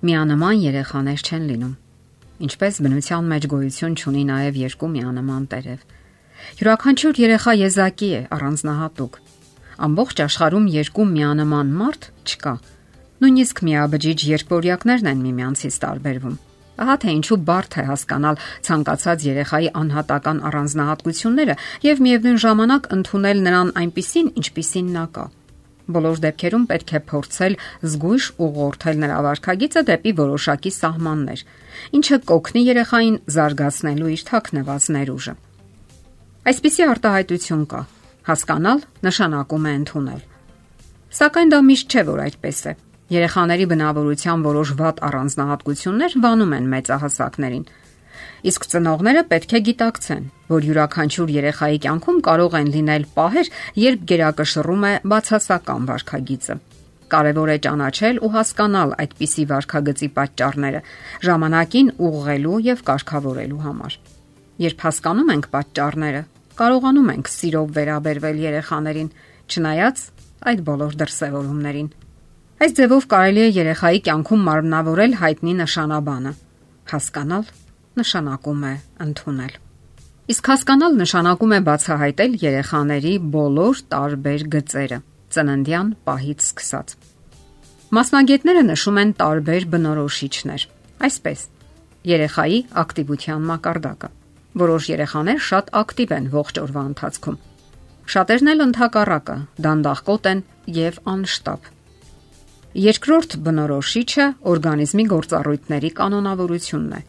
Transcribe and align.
Միանման 0.00 0.60
երեխաներ 0.64 1.22
չեն 1.28 1.42
լինում։ 1.50 1.72
Ինչպես 2.40 2.76
բնության 2.84 3.26
մեջ 3.30 3.46
գոյություն 3.52 3.96
ունի 4.08 4.22
նաև 4.30 4.58
երկու 4.60 4.88
միանման 4.94 5.42
տերև։ 5.52 5.82
Յուրաքանչյուր 6.60 7.18
երեխա 7.20 7.52
եզակի 7.60 8.08
է 8.16 8.20
առանձնահատուկ։ 8.36 9.18
Ամբողջ 9.86 10.22
աշխարհում 10.24 10.68
երկու 10.72 11.06
միանման 11.10 11.74
մարդ 11.80 12.08
չկա։ 12.24 12.54
Նույնիսկ 13.20 13.60
միաբջիջ 13.68 14.24
երկորյակներն 14.30 15.10
են 15.12 15.20
միմյանցից 15.26 15.76
տարբերվում։ 15.84 16.38
Ահա 16.80 16.96
թե 17.04 17.12
ինչու 17.20 17.38
բարդ 17.44 17.76
է 17.76 17.84
հասկանալ 17.90 18.40
ցանկացած 18.64 19.26
երեխայի 19.28 19.68
անհատական 19.84 20.38
առանձնահատկությունները 20.48 21.56
եւ 21.84 22.00
միևնույն 22.08 22.40
ժամանակ 22.46 22.88
ընդունել 22.96 23.44
նրան 23.50 23.74
այնպիսին, 23.84 24.32
ինչպիսին 24.40 24.88
նա 24.96 25.04
կա։ 25.12 25.26
Բոլոր 25.94 26.20
դեպքերում 26.24 26.64
պետք 26.70 26.90
է 26.90 27.00
փորձել 27.10 27.54
զգույշ 27.90 28.26
ուղղորդել 28.46 29.00
նրա 29.04 29.18
վարքագիծը 29.26 29.82
դեպի 29.90 30.12
որոշակի 30.20 30.72
սահմաններ, 30.76 31.40
ինչը 31.98 32.18
կօգնի 32.30 32.62
երեխային 32.70 33.16
զարգացնելու 33.36 34.12
իր 34.14 34.22
թաքնված 34.30 34.84
ներուժը։ 34.96 35.34
Այսպիսի 36.50 36.82
արտահայտություն 36.90 37.64
կա. 37.70 37.80
հասկանալ 38.30 38.78
նշանակում 39.04 39.66
է 39.66 39.72
ընդունել։ 39.80 40.22
Սակայն 41.20 41.48
դա 41.50 41.58
միշտ 41.66 41.86
չէ, 41.90 42.02
որ 42.10 42.18
այդպես 42.26 42.58
է։ 42.70 42.72
Երեխաների 43.10 43.66
բնավորության 43.70 44.42
որոշ 44.46 44.68
վատ 44.80 45.00
առանձնահատկություններ 45.08 46.12
վանում 46.24 46.52
են 46.60 46.68
մեծահասակներին 46.74 47.64
Իսկ 48.50 48.66
ծնողները 48.72 49.22
պետք 49.30 49.54
է 49.56 49.60
գիտակցեն, 49.68 50.24
որ 50.50 50.66
յուրաքանչյուր 50.70 51.32
երեխայի 51.36 51.78
կյանքում 51.84 52.20
կարող 52.28 52.56
են 52.60 52.70
լինել 52.74 53.06
պահեր, 53.16 53.50
երբ 53.84 54.04
գերակշռում 54.10 54.84
է 54.90 54.92
բացասական 55.12 55.88
վարքագիծը։ 55.90 56.56
Կարևոր 57.10 57.50
է 57.50 57.56
ճանաչել 57.66 58.20
ու 58.22 58.30
հասկանալ 58.36 58.92
այդպիսի 59.02 59.44
վարքագծի 59.50 60.08
պատճառները, 60.16 60.80
ժամանակին 61.26 61.88
ուղղելու 62.06 62.58
եւ 62.70 62.84
կարգավորելու 62.90 63.62
համար։ 63.66 63.96
Երբ 64.60 64.84
հասկանում 64.86 65.32
ենք 65.34 65.48
պատճառները, 65.54 66.22
կարողանում 66.60 67.10
ենք 67.14 67.30
սիրով 67.34 67.72
վերաբերվել 67.80 68.40
երեխաներին, 68.44 69.10
չնայած 69.50 70.04
այդ 70.50 70.62
բոլոր 70.70 70.96
դրսևորումներին։ 71.00 71.88
Այս 72.60 72.74
ձևով 72.76 73.06
կարելի 73.10 73.40
է 73.40 73.50
երեխայի 73.56 74.00
կյանքում 74.06 74.42
մարմնավորել 74.50 75.14
հայտնի 75.20 75.52
նշանաբանը՝ 75.60 76.32
հասկանալ 76.92 77.44
նշանակում 78.00 78.64
է 78.70 78.74
ընդունել։ 79.06 79.60
Իսկ 80.30 80.50
հասկանալ 80.52 80.98
նշանակում 81.00 81.52
է 81.56 81.60
բացահայտել 81.66 82.34
երեխաների 82.40 83.14
բոլոր 83.34 83.80
տարբեր 83.94 84.42
գծերը, 84.54 84.98
ծննդյան 85.34 85.88
պահից 86.06 86.44
սկսած։ 86.50 86.92
Մասնագետները 87.90 88.62
նշում 88.68 89.00
են 89.02 89.12
տարբեր 89.18 89.64
բնորոշիչներ։ 89.72 90.66
Այսպես, 91.10 91.40
երեխայի 92.06 92.58
ակտիվության 92.84 93.48
մակարդակը։ 93.50 94.10
Որոշ 94.62 94.86
երեխաներ 94.90 95.42
շատ 95.50 95.74
ակտիվ 95.80 96.14
են 96.20 96.30
ողջ 96.36 96.60
օրվա 96.62 96.84
ընթացքում։ 96.90 97.40
Շատերն 98.14 98.50
էլ 98.54 98.64
ընդհակառակը, 98.70 99.36
դանդաղկոտ 99.66 100.30
են 100.30 100.44
եւ 100.78 100.96
անշտապ։ 101.10 101.68
Երկրորդ 102.86 103.36
բնորոշիչը 103.50 104.26
օրգանիզմի 104.50 105.04
գործառույթների 105.10 105.90
կանոնավորությունն 105.98 106.94
է, 106.94 107.00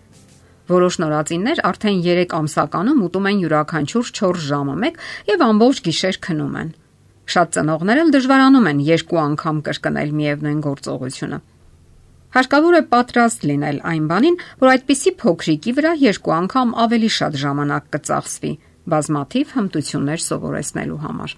Որոշ 0.71 0.97
նորածիններ 1.03 1.61
արդեն 1.67 2.01
3 2.07 2.35
ամսականում 2.39 2.99
ուտում 3.07 3.29
են 3.31 3.39
յուրաքանչյուր 3.43 4.11
4 4.21 4.43
ժամը 4.51 4.75
1 4.89 4.99
եւ 5.31 5.45
ամբողջ 5.51 5.81
գիշեր 5.87 6.19
քնում 6.27 6.57
են։ 6.61 6.69
Շատ 7.31 7.55
ծնողներ 7.55 8.01
էլ 8.01 8.11
դժվարանում 8.15 8.69
են 8.71 8.79
երկու 8.87 9.19
անգամ 9.21 9.57
կրկնել 9.67 10.13
միևնույն 10.21 10.61
գործողությունը։ 10.67 11.39
Հարկավոր 12.31 12.75
է 12.77 12.81
պատրաստ 12.91 13.45
լինել 13.49 13.77
այն 13.91 14.03
բանին, 14.07 14.37
որ 14.63 14.69
այդպիսի 14.71 15.11
փոքրիկի 15.19 15.71
վրա 15.77 15.91
երկու 15.99 16.33
անգամ 16.37 16.69
ավելի 16.85 17.09
շատ 17.19 17.33
ժամանակ 17.41 17.89
կծախսվի 17.95 18.51
բազմաթիվ 18.93 19.55
հմտություններ 19.57 20.23
սովորեցնելու 20.31 20.99
համար։ 21.05 21.35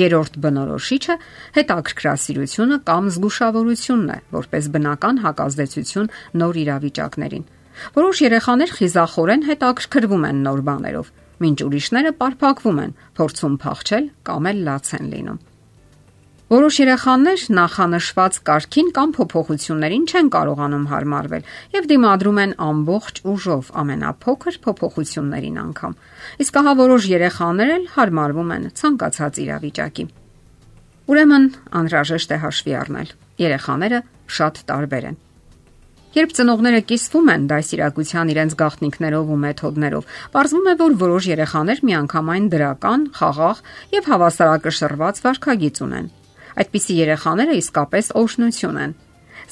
Երորդ 0.00 0.36
բնորոշիչը 0.40 1.14
հետաքրքրասիրությունը 1.58 2.76
կամ 2.88 3.08
զգուշավորությունն 3.14 4.10
է, 4.14 4.18
որպես 4.40 4.68
բնական 4.76 5.24
հակազդեցություն 5.26 6.12
նոր 6.40 6.60
իրավիճակներին։ 6.64 7.48
Որոշ 7.96 8.22
երեխաներ 8.26 8.72
խիզախորեն 8.78 9.46
հետաքրքրվում 9.50 10.26
են 10.30 10.42
նոր 10.46 10.64
բաներով, 10.70 11.12
մինչ 11.44 11.58
ուրիշները 11.66 12.12
պարփակվում 12.20 12.82
են, 12.84 12.96
փորձում 13.20 13.54
փախչել 13.64 14.10
կամ 14.30 14.50
էլ 14.50 14.60
լաց 14.70 14.92
են 14.98 15.06
լինում։ 15.14 15.40
Որոշ 16.50 16.76
երեխաներ 16.82 17.42
նախանշված 17.54 18.38
կարգին 18.48 18.88
կամ 18.94 19.10
փոփոխություններին 19.14 20.06
չեն 20.10 20.30
կարողանում 20.34 20.86
հարմարվել 20.90 21.44
եւ 21.76 21.86
դիմադրում 21.92 22.40
են 22.44 22.54
ամբողջ 22.66 23.20
ուժով 23.32 23.70
ամենափոքր 23.84 24.58
փոփոխություններին 24.66 25.62
անգամ։ 25.62 25.96
Իսկ 26.42 26.60
ահա 26.64 26.74
որոշ 26.82 27.08
երեխաներ 27.14 27.72
էլ 27.78 27.88
հարմարվում 27.94 28.52
են 28.58 28.68
ցանկացած 28.82 29.42
իրավիճակի։ 29.46 30.10
Ուրեմն 31.10 31.50
անհրաժեշտ 31.78 32.34
է 32.34 32.42
հաշվի 32.50 32.78
առնել։ 32.82 33.18
Երեխաները 33.46 34.06
շատ 34.40 34.64
տարբեր 34.66 35.12
են 35.14 35.22
Երբ 36.10 36.32
ծնողները 36.34 36.78
կիսվում 36.90 37.28
են 37.30 37.42
դասիրակության 37.50 38.30
իրենց 38.32 38.54
գաղտնիքներով 38.58 39.28
ու 39.30 39.36
մեթոդներով, 39.44 40.06
ողջվում 40.34 40.64
է, 40.70 40.72
որ 40.80 40.94
որոշ 41.02 41.26
երեխաներ 41.30 41.82
միանգամայն 41.86 42.48
դրական, 42.50 43.04
խաղաղ 43.14 43.60
եւ 43.94 44.08
հավասարակշռված 44.10 45.20
վարքագիծ 45.26 45.76
ունեն։ 45.86 46.08
Այդպիսի 46.60 46.96
երեխաները 46.98 47.54
իսկապես 47.60 48.10
օշնություն 48.20 48.80
են։ 48.82 48.96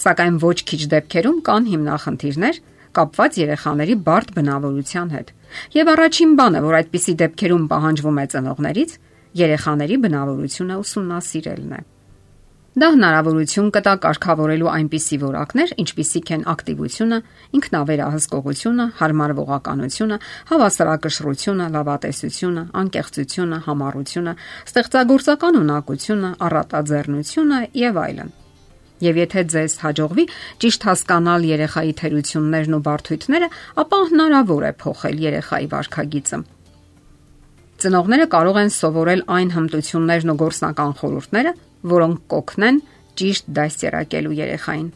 Սակայն 0.02 0.40
ոչ 0.42 0.58
քիչ 0.66 0.80
դեպքերում 0.98 1.38
կան 1.46 1.68
հիմնախնդիրներ 1.68 2.58
կապված 2.98 3.38
երեխաների 3.38 3.94
բարդ 4.08 4.32
բնավորության 4.38 5.12
հետ։ 5.14 5.30
Եվ 5.78 5.92
առաջին 5.94 6.32
բանը, 6.42 6.64
որ 6.66 6.78
այդպիսի 6.78 7.14
դեպքերում 7.22 7.68
պահանջվում 7.70 8.18
է 8.18 8.26
ծնողներից, 8.34 8.96
երեխաների 9.38 10.00
բնավորությունը 10.08 10.80
ուսումնասիրելն 10.82 11.78
է։ 11.78 11.80
Դա 12.76 12.88
հնարավորություն 12.92 13.68
կտա 13.72 13.92
կարգավորելու 14.02 14.68
այնպիսի 14.70 15.16
որակներ, 15.22 15.70
ինչպիսիք 15.82 16.32
են 16.36 16.42
ակտիվությունը, 16.52 17.18
ինքնավերահսկողությունը, 17.58 18.84
հարմարվողականությունը, 18.98 20.18
հավասարակշռությունը, 20.50 21.68
լավատեսությունը, 21.78 22.64
անկեղծությունը, 22.82 23.60
համառությունը, 23.68 24.34
ստեղծագործական 24.68 25.58
ունակությունը, 25.62 26.30
առատաձեռնությունը 26.48 27.58
եւ 27.88 28.02
այլն։ 28.04 28.30
Եվ 28.98 29.18
եթե 29.22 29.42
ձեզ 29.48 29.74
հաջողվի 29.78 30.24
ճիշտ 30.62 30.86
հասկանալ 30.88 31.44
երեխայի 31.48 31.92
թերություններն 32.02 32.76
ու 32.78 32.82
բարդույթները, 32.88 33.48
ապա 33.78 33.98
հնարավոր 34.12 34.64
է 34.68 34.72
փոխել 34.82 35.20
երեխայի 35.24 35.68
վարքագիծը։ 35.72 36.38
Ծնողները 37.78 38.26
կարող 38.34 38.56
են 38.58 38.72
սովորել 38.74 39.20
այն 39.38 39.50
հմտություններն 39.54 40.32
ու 40.34 40.38
գործնական 40.42 40.94
խորհուրդները, 40.98 41.52
որոնք 41.86 42.24
կօգնեն 42.32 42.80
ճիշտ 43.18 43.52
դաստիարակելու 43.58 44.34
երեխային։ 44.38 44.88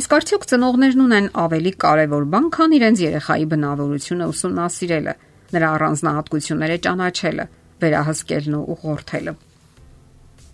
Իսկ 0.00 0.12
արդյոք 0.16 0.44
ծնողներն 0.50 1.02
ունեն 1.04 1.26
ավելի 1.40 1.72
կարևոր 1.82 2.24
բան, 2.32 2.46
քան 2.54 2.74
իրենց 2.78 3.02
երեխայի 3.04 3.46
բնավորությունը 3.50 4.28
ուսումնասիրելը, 4.30 5.14
նրա 5.50 5.68
առանձնահատկությունները 5.76 6.76
ճանաչելը, 6.86 7.46
վերահսկելն 7.80 8.56
ու 8.60 8.64
ուղղորդելը։ 8.74 9.34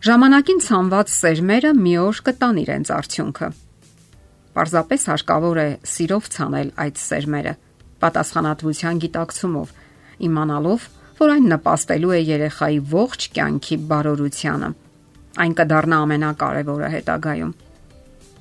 Ժամանակին 0.06 0.60
ցանված 0.66 1.12
սերմերը 1.16 1.70
մի 1.76 1.94
օր 2.06 2.20
կտան 2.26 2.58
իրենց 2.62 2.90
արդյունքը։ 2.96 3.48
Պարզապես 4.56 5.06
հարկավոր 5.10 5.60
է 5.60 5.68
սիրով 5.92 6.28
ցանել 6.36 6.68
այդ 6.86 7.00
սերմերը, 7.06 7.54
պատասխանատվության 8.02 9.00
գիտակցումով, 9.04 9.72
իմանալով, 10.26 10.88
որ 11.16 11.32
այն 11.36 11.46
նպաստելու 11.52 12.14
է 12.16 12.20
երեխայի 12.26 12.80
ողջ 12.92 13.28
կյանքի 13.36 13.76
բարօրությանը 13.90 14.70
Այն 15.36 15.52
կդառնա 15.56 15.96
ամենակարևորը 16.06 16.88
հետագայում։ 16.94 17.52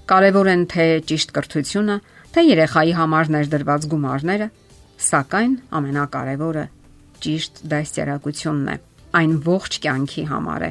Կարևոր 0.08 0.50
են 0.52 0.62
թե 0.72 0.86
ճիշտ 1.10 1.32
կրթությունը, 1.36 1.96
թե 2.36 2.44
երեխայի 2.46 2.94
համար 2.96 3.32
ներդրված 3.36 3.88
գումարները, 3.92 4.48
սակայն 5.06 5.56
ամենակարևորը 5.80 6.66
ճիշտ 7.26 7.60
դաստիարակությունն 7.74 8.70
է։ 8.76 8.78
Այն 9.20 9.34
ողջ 9.48 9.80
կյանքի 9.86 10.24
համար 10.30 10.66
է։ 10.68 10.70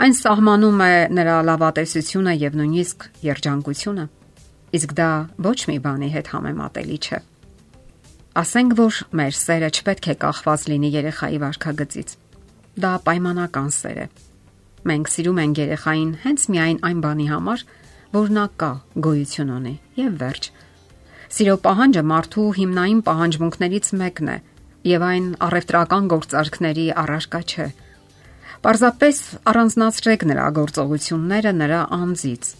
Այն 0.00 0.16
սահմանում 0.20 0.80
է 0.86 0.94
նրա 1.18 1.36
լավատեսությունը 1.50 2.34
եւ 2.40 2.56
նույնիսկ 2.60 3.06
երջանկությունը։ 3.26 4.06
Իսկ 4.80 4.96
դա 4.96 5.10
ոչ 5.50 5.58
մի 5.68 5.76
բանի 5.84 6.10
հետ 6.14 6.32
համեմատելի 6.36 6.98
չէ։ 7.04 7.20
Ասենք 8.40 8.74
որ 8.80 9.02
մեր 9.20 9.36
սերը 9.36 9.70
չպետք 9.76 10.10
է 10.14 10.18
կախված 10.24 10.66
լինի 10.72 10.90
երեխայի 10.96 11.44
վարքագծից։ 11.44 12.18
Դա 12.80 12.96
պայմանական 13.04 13.72
սեր 13.76 14.04
է 14.06 14.10
Մենք 14.88 15.10
սիրում 15.12 15.40
ենք 15.44 15.58
երեխային 15.60 16.12
հենց 16.24 16.44
միայն 16.54 16.78
այն 16.88 17.00
բանի 17.04 17.26
համար, 17.30 17.64
որ 18.14 18.30
նա 18.36 18.44
կա, 18.60 18.70
գոյություն 19.06 19.50
ունի 19.56 19.74
եւ 20.00 20.14
վերջ։ 20.20 20.48
Սիրո 21.30 21.56
պահանջը 21.66 22.02
մարդու 22.10 22.46
հիմնային 22.60 23.02
պահանջմունքներից 23.06 23.90
մեկն 24.00 24.30
է 24.30 24.38
եւ 24.90 25.04
այն 25.10 25.26
առևտրական 25.46 26.08
գործարքների 26.10 26.86
առարկա 27.02 27.40
չէ։ 27.50 27.66
Պարզապես 28.64 29.20
առանձնացրեք 29.50 30.24
նրա 30.30 30.46
գործողությունները 30.56 31.52
նրա 31.60 31.82
անձից։ 31.96 32.50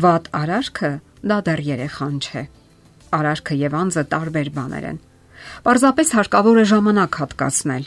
Վատ 0.00 0.26
արարքը 0.40 0.90
դա 1.30 1.38
դեռ 1.46 1.62
երեխան 1.68 2.16
չէ։ 2.24 2.42
Արարքը 3.20 3.54
եւ 3.60 3.76
անձը 3.80 4.04
տարբեր 4.10 4.50
բաներ 4.56 4.84
են։ 4.90 4.98
Պարզապես 5.64 6.12
հարկավոր 6.16 6.60
է 6.60 6.64
ժամանակ 6.72 7.20
հատկացնել։ 7.20 7.86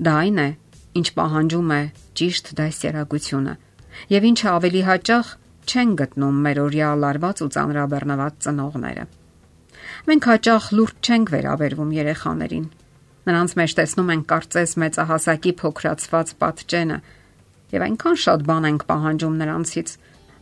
Դա 0.00 0.12
այն 0.24 0.40
է, 0.40 0.48
ինչ 0.98 1.06
պահանջում 1.18 1.70
է 1.76 1.80
ճիշտ 2.20 2.50
դասերակցությունը 2.60 3.54
եւ 4.10 4.26
ինչը 4.30 4.48
ավելի 4.50 4.82
հաճախ 4.90 5.32
չեն 5.70 5.94
գտնում 6.00 6.42
մեր 6.46 6.60
օրյա 6.64 6.90
լարված 7.04 7.42
ու 7.44 7.50
ծանրաբեռնված 7.54 8.38
ծնողները։ 8.46 9.04
Մենք 10.10 10.28
հաճախ 10.30 10.68
լուրջ 10.80 11.10
չենք 11.10 11.32
վերաբերվում 11.34 11.90
երեխաներին։ 12.00 12.66
Նրանց 13.30 13.50
մեջ 13.60 13.74
տեսնում 13.80 14.12
ենք 14.14 14.24
կարծես 14.30 14.70
մեծահասակի 14.80 15.52
փոքրացված 15.60 16.32
պատճենը 16.40 16.98
եւ 17.70 17.84
այնքան 17.86 18.16
շատ 18.24 18.46
բան 18.50 18.68
ենք 18.70 18.86
պահանջում 18.90 19.36
նրանցից, 19.40 19.90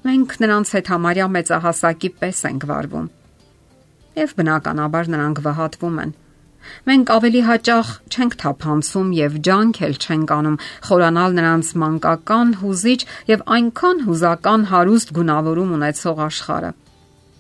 Մենք 0.06 0.34
նրանց 0.38 0.70
հետ 0.76 0.88
համարյա 0.92 1.24
մեծահասակի 1.34 2.08
պես 2.20 2.40
ենք 2.48 2.64
վարվում։ 2.70 3.06
Եվ 4.18 4.34
բնականաբար 4.38 5.08
նրանք 5.14 5.40
վհատվում 5.46 5.96
են։ 6.02 6.12
Մենք 6.88 7.12
ավելի 7.14 7.42
հաճախ 7.48 7.90
չենք 8.12 8.36
թափանցում 8.42 9.10
եւ 9.18 9.38
ջանք 9.48 9.80
էլ 9.88 9.94
չենք 9.98 10.32
անում 10.38 10.58
խորանալ 10.88 11.36
նրանց 11.38 11.72
մանկական, 11.82 12.54
հուզիչ 12.62 13.00
եւ 13.32 13.44
այնքան 13.58 14.02
հուզական 14.08 14.64
հարուստ 14.72 15.12
գունավորում 15.18 15.74
ունեցող 15.78 16.24
աշխարը։ 16.28 16.72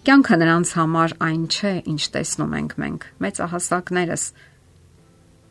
Կյանքը 0.08 0.36
նրանց 0.42 0.68
համար 0.78 1.16
այն 1.28 1.42
չէ, 1.48 1.72
ինչ 1.92 2.02
տեսնում 2.16 2.52
ենք 2.58 2.76
մենք, 2.82 3.08
մեծահասակներս։ 3.24 4.28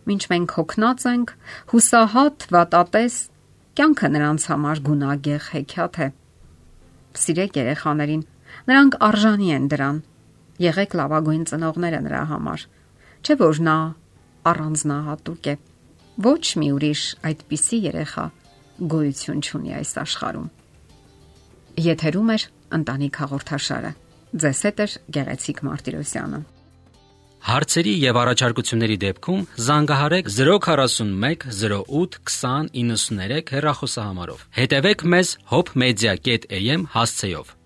Մինչ 0.07 0.24
մենք 0.31 0.56
հոգնած 0.57 1.09
ենք, 1.12 1.35
հուսահատ, 1.74 2.47
վատատես, 2.57 3.18
կյանքը 3.77 4.13
նրանց 4.18 4.47
համար 4.53 4.81
գունագեղ 4.88 5.51
հեքիաթ 5.57 6.01
է 6.07 6.09
սիրեք 7.18 7.57
երեխաներին։ 7.59 8.24
Նրանք 8.69 8.97
արժանի 9.07 9.50
են 9.57 9.68
դրան։ 9.74 10.01
Եղեք 10.63 10.95
լավագույն 11.00 11.44
ծնողները 11.51 12.01
նրա 12.07 12.24
համար։ 12.31 12.65
Չէ 13.27 13.35
որ 13.35 13.57
նա 13.59 13.77
առանձնահատուկ 14.47 15.47
է։ 15.51 15.53
Ոչ 16.24 16.44
մի 16.62 16.68
ուրիշ 16.77 17.01
այդպիսի 17.27 17.79
երեխա 17.83 18.24
գոյություն 18.94 19.41
չունի 19.44 19.74
այս 19.79 19.91
աշխարհում։ 20.03 20.45
Եթերում 21.88 22.31
է 22.31 22.38
ընտանիք 22.77 23.19
հաղորդաշարը։ 23.24 23.91
Ձեզ 24.44 24.62
հետ 24.68 24.79
է 24.79 24.88
Գեղեցիկ 25.18 25.59
Մարտիրոսյանը։ 25.68 26.39
Հարցերի 27.51 27.97
եւ 28.07 28.21
առաջարկությունների 28.24 28.97
դեպքում 29.03 29.44
զանգահարեք 29.68 30.31
041 30.38 31.45
08 31.68 32.18
20 32.31 32.74
93 32.79 33.53
հեռախոսահամարով։ 33.57 34.50
Հետևեք 34.62 35.07
մեզ 35.18 35.38
hopmedia.am 35.51 36.91
հասցեով։ 36.95 37.56